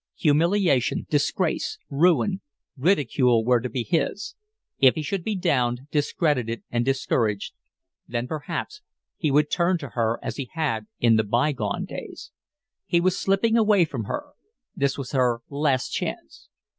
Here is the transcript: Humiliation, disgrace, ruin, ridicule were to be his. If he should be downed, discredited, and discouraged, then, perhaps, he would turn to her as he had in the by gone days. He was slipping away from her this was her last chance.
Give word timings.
Humiliation, 0.15 1.05
disgrace, 1.11 1.77
ruin, 1.87 2.41
ridicule 2.75 3.45
were 3.45 3.59
to 3.61 3.69
be 3.69 3.83
his. 3.83 4.33
If 4.79 4.95
he 4.95 5.03
should 5.03 5.23
be 5.23 5.35
downed, 5.35 5.81
discredited, 5.91 6.63
and 6.71 6.83
discouraged, 6.83 7.53
then, 8.07 8.25
perhaps, 8.25 8.81
he 9.15 9.29
would 9.29 9.51
turn 9.51 9.77
to 9.77 9.89
her 9.89 10.19
as 10.23 10.37
he 10.37 10.49
had 10.53 10.87
in 10.99 11.17
the 11.17 11.23
by 11.23 11.51
gone 11.51 11.85
days. 11.85 12.31
He 12.87 12.99
was 12.99 13.15
slipping 13.15 13.55
away 13.55 13.85
from 13.85 14.05
her 14.05 14.29
this 14.75 14.97
was 14.97 15.11
her 15.11 15.41
last 15.51 15.89
chance. 15.89 16.49